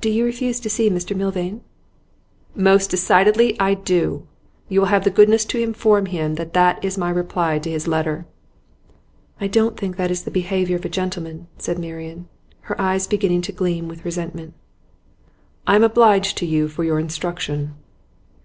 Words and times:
'Do 0.00 0.10
you 0.10 0.24
refuse 0.24 0.58
to 0.58 0.68
see 0.68 0.90
Mr 0.90 1.14
Milvain?' 1.14 1.60
'Most 2.56 2.90
decidedly 2.90 3.56
I 3.60 3.74
do. 3.74 4.26
You 4.68 4.80
will 4.80 4.88
have 4.88 5.04
the 5.04 5.12
goodness 5.14 5.44
to 5.44 5.60
inform 5.60 6.06
him 6.06 6.34
that 6.34 6.54
that 6.54 6.84
is 6.84 6.98
my 6.98 7.08
reply 7.08 7.60
to 7.60 7.70
his 7.70 7.86
letter.' 7.86 8.26
'I 9.40 9.46
don't 9.46 9.76
think 9.76 9.96
that 9.96 10.10
is 10.10 10.24
the 10.24 10.32
behaviour 10.32 10.74
of 10.74 10.84
a 10.84 10.88
gentleman,' 10.88 11.46
said 11.56 11.78
Marian, 11.78 12.26
her 12.62 12.80
eyes 12.80 13.06
beginning 13.06 13.42
to 13.42 13.52
gleam 13.52 13.86
with 13.86 14.04
resentment. 14.04 14.54
'I 15.68 15.76
am 15.76 15.84
obliged 15.84 16.36
to 16.38 16.46
you 16.46 16.66
for 16.66 16.82
your 16.82 16.98
instruction. 16.98 17.76